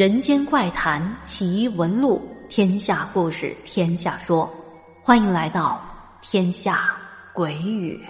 [0.00, 4.50] 人间怪谈奇闻录，天下故事天下说，
[5.02, 5.78] 欢迎来到
[6.22, 6.96] 天下
[7.34, 8.02] 鬼语。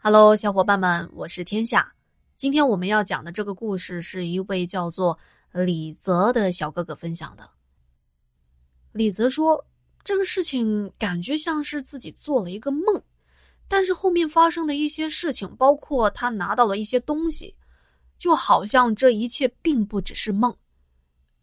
[0.00, 1.92] Hello，小伙伴们，我是天下。
[2.36, 5.18] 今天我们要讲的这个故事是一位叫做
[5.50, 7.50] 李泽的小哥哥分享的。
[8.92, 9.66] 李泽说，
[10.04, 13.02] 这个事情感觉像是自己做了一个梦。
[13.72, 17.56] 但是后面发生的一些事情，包括他拿到了一些东西，
[18.18, 20.54] 就好像这一切并不只是梦，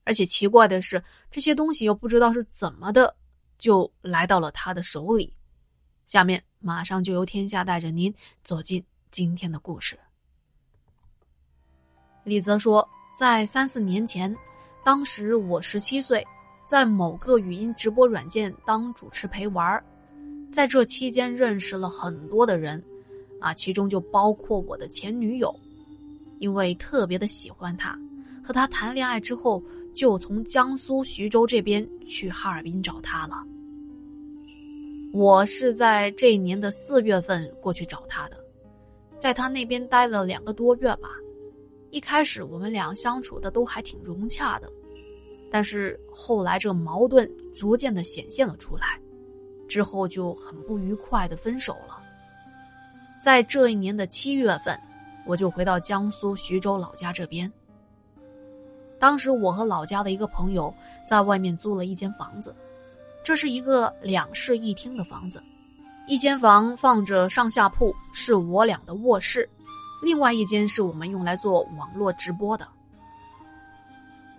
[0.03, 3.15] 而且奇怪的是，这些东西又不知道是怎么的
[3.57, 5.35] 就来到了他的手里。
[6.05, 9.97] 下面马上就由天下带着您走进今天的故事。
[12.23, 14.37] 李泽说，在三四年前，
[14.85, 16.23] 当时我十七岁，
[16.67, 19.83] 在某个语音直播软件当主持陪玩儿。
[20.51, 22.83] 在这期间认识了很多的人，
[23.39, 25.53] 啊，其中就包括我的前女友，
[26.39, 27.97] 因为特别的喜欢她，
[28.43, 33.43] 和她谈恋爱之后，就从江苏徐州这边去哈尔滨找她了。
[35.11, 38.37] 我是在这一年的四月份过去找他的，
[39.17, 41.09] 在他那边待了两个多月吧。
[41.89, 44.71] 一开始我们俩相处的都还挺融洽的，
[45.51, 48.99] 但是后来这矛盾逐渐的显现了出来。
[49.69, 52.01] 之后就很不愉快的分手了。
[53.21, 54.77] 在这一年的七月份，
[55.25, 57.49] 我就回到江苏徐州老家这边。
[58.97, 60.73] 当时我和老家的一个朋友
[61.07, 62.53] 在外面租了一间房子，
[63.23, 65.41] 这是一个两室一厅的房子，
[66.07, 69.47] 一间房放着上下铺，是我俩的卧室，
[70.01, 72.67] 另外一间是我们用来做网络直播的。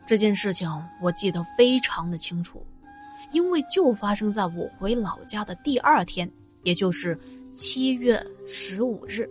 [0.05, 0.69] 这件事情
[1.01, 2.63] 我记得非常的清楚。
[3.33, 6.31] 因为就发生在我回老家的第二天，
[6.63, 7.19] 也就是
[7.55, 9.29] 七月十五日。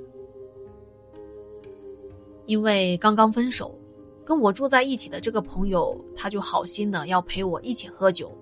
[2.46, 3.78] 因为刚刚分手，
[4.26, 8.36] 跟我住在一起的这个朋友，他就好心的要陪我一起喝酒。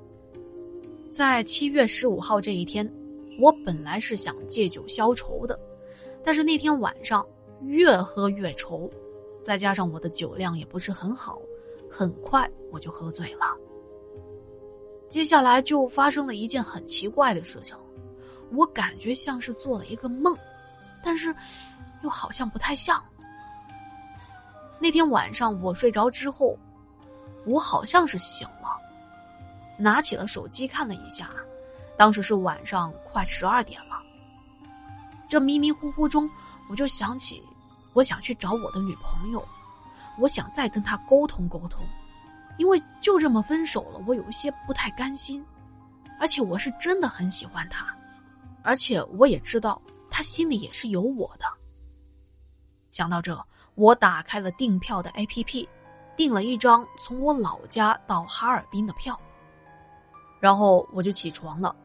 [1.11, 2.89] 在七月十五号这一天，
[3.39, 5.59] 我本来是想借酒消愁的，
[6.23, 7.25] 但是那天晚上
[7.63, 8.89] 越喝越愁，
[9.41, 11.41] 再加上我的酒量也不是很好，
[11.89, 13.57] 很快我就喝醉了。
[15.09, 17.75] 接下来就发生了一件很奇怪的事情，
[18.51, 20.37] 我感觉像是做了一个梦，
[21.03, 21.33] 但是
[22.03, 23.03] 又好像不太像。
[24.79, 26.57] 那天晚上我睡着之后，
[27.45, 28.77] 我好像是醒了，
[29.77, 31.29] 拿起了手机看了一下，
[31.97, 33.97] 当时是晚上快十二点了。
[35.29, 36.29] 这迷迷糊糊中，
[36.69, 37.41] 我就想起，
[37.93, 39.43] 我想去找我的女朋友，
[40.19, 41.85] 我想再跟她沟通沟通。
[42.57, 45.43] 因为就这么分手了，我有一些不太甘心，
[46.19, 47.87] 而且我是真的很喜欢他，
[48.63, 51.45] 而且我也知道他心里也是有我的。
[52.91, 53.39] 想到这，
[53.75, 55.67] 我打开了订票的 APP，
[56.15, 59.19] 订了一张从我老家到哈尔滨的票，
[60.39, 61.75] 然后我就起床了。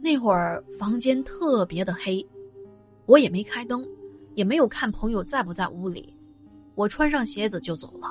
[0.00, 2.26] 那会儿房间特别的黑，
[3.06, 3.86] 我也没开灯，
[4.34, 6.16] 也没有看朋友在不在屋里，
[6.74, 8.10] 我穿上鞋子就走了。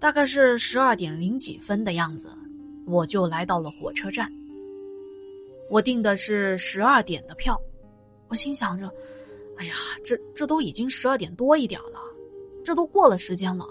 [0.00, 2.30] 大概是十二点零几分的样子，
[2.86, 4.32] 我就来到了火车站。
[5.68, 7.60] 我订的是十二点的票，
[8.28, 8.90] 我心想着
[9.58, 12.00] ：“哎呀，这这都已经十二点多一点了，
[12.64, 13.66] 这都过了时间了，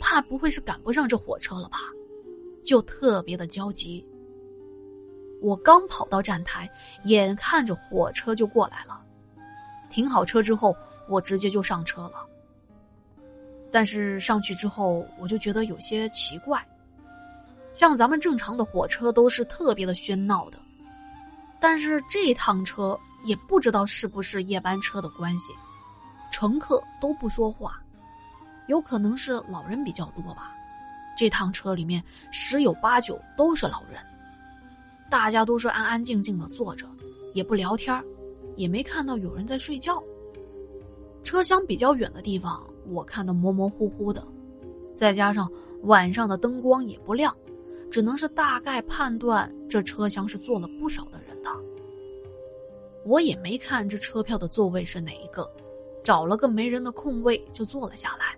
[0.00, 1.78] 怕不会是赶不上这火车了吧？”
[2.62, 4.06] 就特别的焦急。
[5.40, 6.70] 我刚跑到站台，
[7.06, 9.00] 眼看着火车就过来了，
[9.90, 10.76] 停好车之后，
[11.08, 12.26] 我直接就上车了。
[13.72, 16.64] 但是上去之后，我就觉得有些奇怪。
[17.72, 20.58] 像咱们正常的火车都是特别的喧闹的，
[21.60, 25.52] 但是这趟车也不知道是不是夜班车的关系，
[26.32, 27.80] 乘客都不说话，
[28.66, 30.52] 有可能是老人比较多吧。
[31.16, 32.02] 这趟车里面
[32.32, 34.00] 十有八九都是老人，
[35.08, 36.86] 大家都是安安静静的坐着，
[37.34, 38.02] 也不聊天
[38.56, 40.02] 也没看到有人在睡觉。
[41.22, 42.60] 车厢比较远的地方。
[42.88, 44.22] 我看的模模糊糊的，
[44.96, 45.50] 再加上
[45.82, 47.36] 晚上的灯光也不亮，
[47.90, 51.50] 只能是大概判断这车厢是坐了不少的人的。
[53.04, 55.50] 我也没看这车票的座位是哪一个，
[56.04, 58.36] 找了个没人的空位就坐了下来。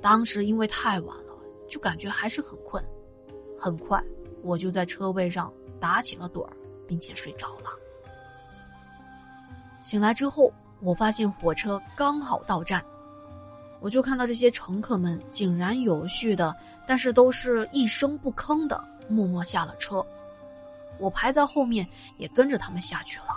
[0.00, 1.34] 当时因为太晚了，
[1.68, 2.82] 就感觉还是很困，
[3.58, 4.02] 很快
[4.42, 6.52] 我就在车位上打起了盹儿，
[6.86, 7.70] 并且睡着了。
[9.82, 12.84] 醒来之后，我发现火车刚好到站。
[13.80, 16.54] 我就看到这些乘客们井然有序的，
[16.86, 20.04] 但是都是一声不吭的，默默下了车。
[20.98, 23.36] 我排在后面，也跟着他们下去了。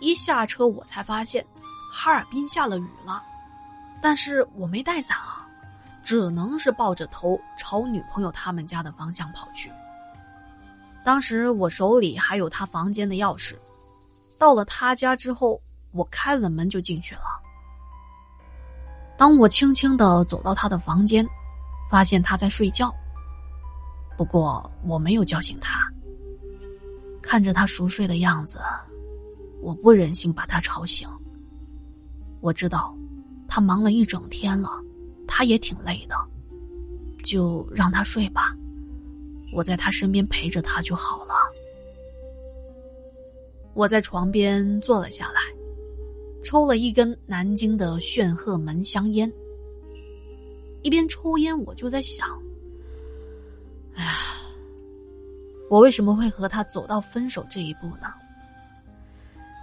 [0.00, 1.44] 一下车，我才发现，
[1.92, 3.22] 哈尔滨下了雨了，
[4.00, 5.46] 但是我没带伞啊，
[6.02, 9.70] 只能是抱着头朝女朋友他们家的方向跑去。
[11.04, 13.54] 当时我手里还有他房间的钥匙，
[14.38, 15.60] 到了他家之后，
[15.92, 17.22] 我开了门就进去了。
[19.20, 21.28] 当我轻轻的走到他的房间，
[21.90, 22.90] 发现他在睡觉。
[24.16, 25.78] 不过我没有叫醒他，
[27.20, 28.58] 看着他熟睡的样子，
[29.60, 31.06] 我不忍心把他吵醒。
[32.40, 32.96] 我知道，
[33.46, 34.70] 他忙了一整天了，
[35.28, 36.16] 他也挺累的，
[37.22, 38.56] 就让他睡吧。
[39.52, 41.34] 我在他身边陪着他就好了。
[43.74, 45.42] 我在床边坐了下来，
[46.50, 49.32] 抽了一根南京的炫赫门香烟。
[50.82, 52.28] 一边抽烟，我就在想：
[53.94, 54.10] 哎呀，
[55.70, 58.12] 我为什么会和他走到分手这一步呢？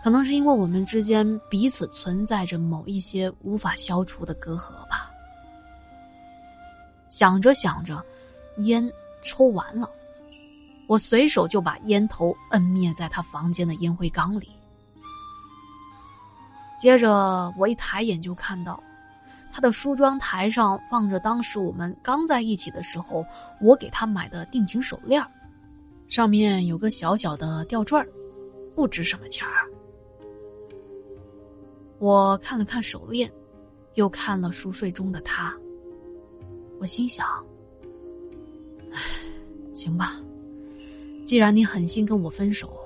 [0.02, 5.12] 可能是因为我们之间彼此存在着某一些无法消除的隔阂吧。
[7.10, 8.02] 想着想着，
[8.60, 8.90] 烟
[9.26, 9.92] 抽完了，
[10.88, 14.48] 我随手就把烟头摁灭在他房间的烟灰缸里。
[16.78, 18.82] 接着，我一抬眼就看到，
[19.52, 23.26] 他的梳妆台上放着当时我们刚在一起的时候
[23.60, 25.24] 我给他买的定情手链
[26.08, 28.00] 上面有个小小的吊坠
[28.76, 29.66] 不值什么钱儿。
[31.98, 33.30] 我看了看手链，
[33.96, 35.52] 又看了熟睡中的他。
[36.80, 37.26] 我心想
[38.94, 39.02] ：“唉，
[39.74, 40.14] 行吧，
[41.26, 42.78] 既然你狠心跟我分手，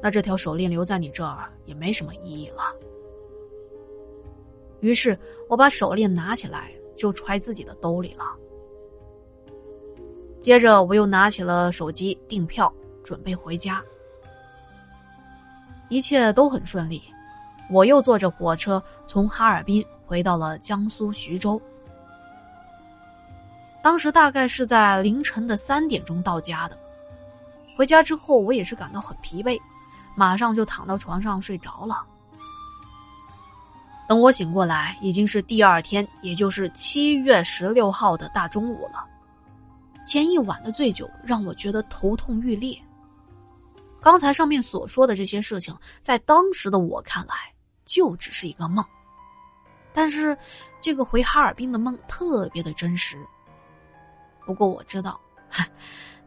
[0.00, 2.62] 那这条手链留在你这儿也没什么意义了。”
[4.80, 8.24] 于是，我把手链拿起来就揣自己的兜里了。
[10.40, 12.72] 接着，我又拿起了手机订票，
[13.02, 13.82] 准备回家。
[15.88, 17.02] 一切都很顺利。
[17.70, 21.60] 我又坐着火车从哈尔滨回到了江苏徐州。
[23.82, 26.78] 当时大概是在凌晨的三点钟到家的。
[27.76, 29.58] 回家之后，我也是感到很疲惫，
[30.16, 32.04] 马上就躺到床上睡着了。
[34.08, 39.04] 等我醒过来，已经是第二天，也就是七月十六号的大中午了。
[40.04, 42.76] 前一晚的醉酒让我觉得头痛欲裂。
[44.00, 47.34] 刚才上面所说的这些事情，在当时的我看来。
[47.88, 48.84] 就只是一个梦，
[49.94, 50.36] 但是
[50.78, 53.16] 这个回哈尔滨的梦特别的真实。
[54.44, 55.18] 不过我知道，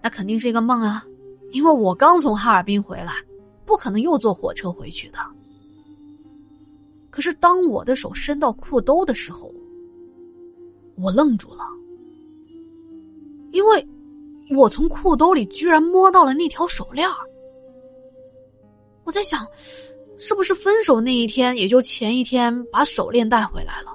[0.01, 1.03] 那肯定是一个梦啊，
[1.51, 3.13] 因为我刚从哈尔滨回来，
[3.63, 5.19] 不可能又坐火车回去的。
[7.11, 9.53] 可是当我的手伸到裤兜的时候，
[10.95, 11.65] 我愣住了，
[13.51, 13.87] 因为
[14.57, 17.07] 我从裤兜里居然摸到了那条手链
[19.03, 19.45] 我在想。
[20.23, 23.91] 是不是分手那一天，也就前一天把手链带回来了？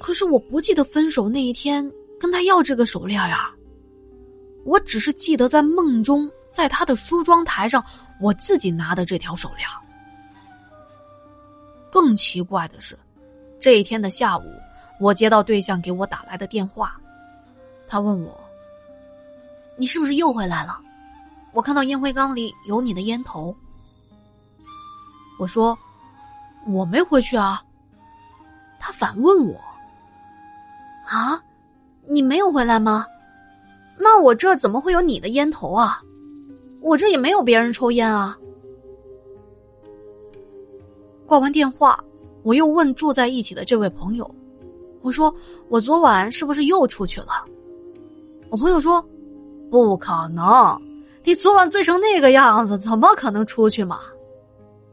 [0.00, 1.88] 可是我不记得分手那一天
[2.18, 3.54] 跟他要这个手链呀。
[4.64, 7.80] 我只是记得在梦中，在他的梳妆台上，
[8.20, 9.64] 我自己拿的这条手链。
[11.92, 12.98] 更奇怪的是，
[13.60, 14.50] 这一天的下午，
[14.98, 16.98] 我接到对象给我打来的电话，
[17.86, 18.40] 他问我
[19.76, 20.80] ：“你是不是又回来了？
[21.52, 23.54] 我看到烟灰缸里有你的烟头。”
[25.38, 25.78] 我说
[26.66, 27.62] ：“我没回去啊。”
[28.80, 29.60] 他反问我
[31.04, 31.38] ：“啊，
[32.08, 33.06] 你没有回来吗？
[33.98, 36.00] 那我这怎么会有你的烟头啊？
[36.80, 38.34] 我这也没有别人抽烟啊。”
[41.32, 41.98] 挂完电话，
[42.42, 44.30] 我又问住在一起的这位朋友
[45.00, 45.34] ：“我说
[45.70, 47.46] 我昨晚是不是又出去了？”
[48.52, 49.02] 我朋友说
[49.72, 50.78] ：“不可能，
[51.24, 54.00] 你昨晚醉成那个样子，怎么可能出去嘛？”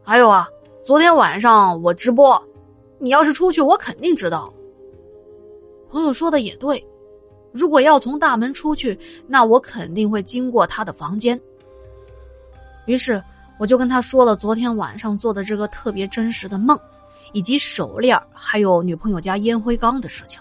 [0.02, 0.48] 还有啊，
[0.82, 2.42] 昨天晚上我直播，
[2.98, 4.50] 你要是出去，我肯定知道。
[5.90, 6.82] 朋友说的也对，
[7.52, 11.38] 如果要从大门出去，那我肯定会经过他的房间。
[12.86, 13.22] 于是
[13.60, 16.80] 我就跟他说了昨天晚上做的这个特别真实的梦，
[17.34, 20.40] 以及手链还有女朋友家烟灰缸的事情。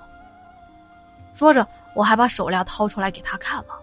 [1.34, 3.78] 说着，我还把手链掏出来给他看了。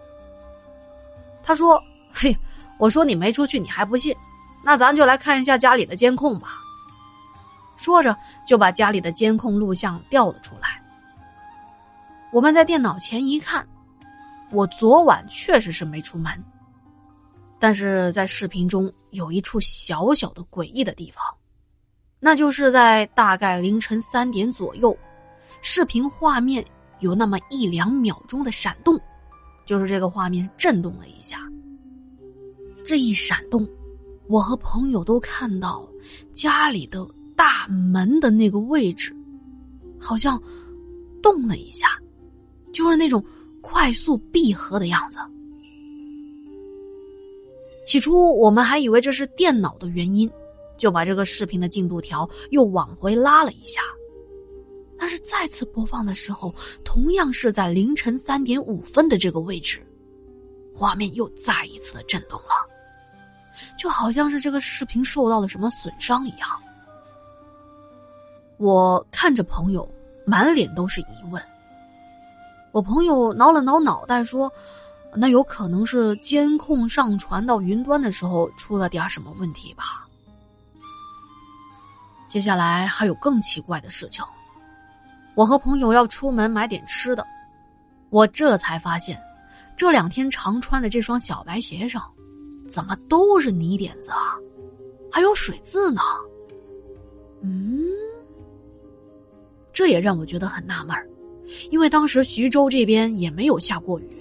[1.43, 1.79] 他说
[2.15, 2.35] ：“嘿，
[2.79, 4.17] 我说你没出去，你还不信。”
[4.65, 6.55] 那咱就来看一下家里的监控吧。
[7.77, 8.17] 说着，
[8.47, 10.83] 就把家里的监控录像调了出来。
[12.33, 13.69] 我们在电脑前一看，
[14.51, 16.43] 我昨晚确实是没出门，
[17.59, 21.25] 但是在视频中有一处小小的诡异的地方，
[22.21, 24.97] 那就是在大概凌晨三点左右，
[25.63, 26.65] 视频画面
[27.01, 28.99] 有那么一两秒钟的闪动，
[29.65, 31.39] 就是这个画面震动了一下，
[32.85, 33.67] 这一闪动。
[34.29, 35.89] 我和朋友都看到，
[36.35, 39.15] 家里的大门的那个位置，
[40.01, 40.41] 好像
[41.23, 41.87] 动了一下，
[42.73, 43.25] 就是那种
[43.61, 45.21] 快速闭合的样子。
[47.87, 50.31] 起初我们还以为这是电脑的原因，
[50.77, 53.81] 就把这个视频的进度条又往回拉了一下。
[54.99, 56.53] 但是再次播放的时候，
[56.83, 59.79] 同样是在凌晨三点五分的这个位置，
[60.75, 62.67] 画面又再一次的震动了，
[63.79, 66.49] 就好像是这个视频受到了什么损伤一样。
[68.57, 69.89] 我看着朋友，
[70.25, 71.41] 满脸都是疑问。
[72.73, 74.51] 我朋友挠了挠脑袋说
[75.15, 80.07] ：“那有可能是监控上传到云端的时候出了点什么问题吧。”
[82.29, 84.25] 接下来还有更奇怪的事情。
[85.35, 87.25] 我和朋友要出门买点吃的，
[88.11, 89.23] 我这才发现，
[89.77, 92.03] 这两天常穿的这双小白鞋上，
[92.69, 94.35] 怎么都是泥点子啊，
[95.13, 96.01] 还有水渍呢？
[97.43, 97.85] 嗯，
[99.73, 100.97] 这也让我觉得很纳闷
[101.71, 104.16] 因为当时徐州这边也没有下过雨，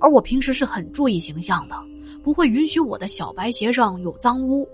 [0.00, 1.76] 而我平时是很注意形象的，
[2.22, 4.68] 不会允许我的小白鞋上有脏污。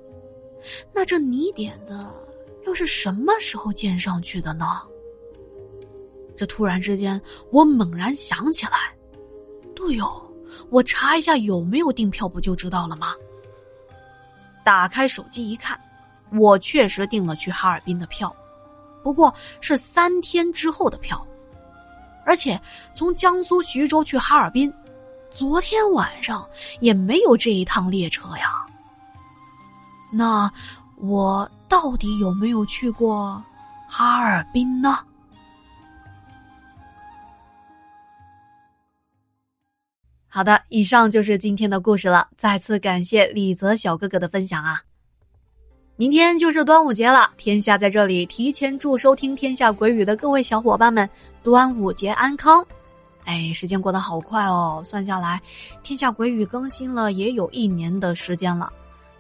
[0.93, 1.99] 那这泥点子
[2.67, 4.81] 又是什么时候溅上去的呢？
[6.37, 8.93] 这突然之间，我猛然想起来，
[9.75, 10.21] 对哦，
[10.71, 13.15] 我查一下有没有订票，不就知道了吗？
[14.65, 15.79] 打开手机一看，
[16.33, 18.35] 我确实订了去哈尔滨的票，
[19.03, 21.25] 不过是三天之后的票，
[22.25, 22.61] 而且
[22.95, 24.73] 从江苏徐州去哈尔滨，
[25.35, 26.49] 昨天晚上
[26.81, 28.65] 也没有这一趟列车呀。
[30.13, 30.51] 那
[30.97, 33.43] 我到底有没有去过
[33.89, 34.97] 哈尔滨呢？
[40.29, 42.29] 好的，以上就是今天的故事了。
[42.37, 44.81] 再次感谢李泽小哥哥的分享啊！
[45.97, 51.09] 明天就是端午节了，天下在这里提前祝收听《天下鬼语》的各位小伙伴们
[51.43, 52.65] 端午节安康。
[53.25, 55.41] 哎，时间过得好快哦，算下来，
[55.83, 58.73] 《天下鬼语》更新了也有一年的时间了。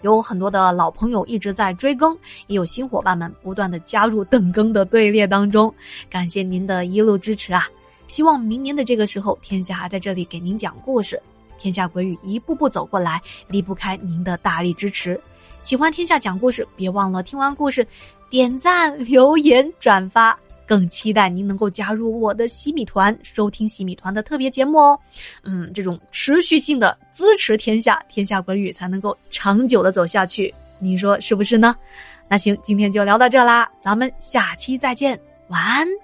[0.02, 2.14] 有很多的老朋友一直在追更，
[2.46, 5.74] 也有新伙伴们不断的加入等更的队列当中，
[6.10, 7.66] 感谢您的一路支持啊！
[8.06, 11.18] 希望明年的这个时候，天下还在这里给您讲故事。
[11.58, 13.18] 天下鬼语一步步走过来，
[13.48, 15.18] 离不开您的大力支持。
[15.62, 17.86] 喜欢天下讲故事，别忘了听完故事
[18.28, 20.38] 点赞、留言、转发。
[20.66, 24.98] 更期待您能够加入我的洗米团，收听洗米团的特别节目哦。
[25.42, 30.52] 嗯，这种持续性的支持天下，天下国语才能够长久的走下去。
[30.78, 31.74] 您说是不是呢？
[32.28, 35.18] 那行，今天就聊到这啦，咱们下期再见，
[35.48, 36.03] 晚安。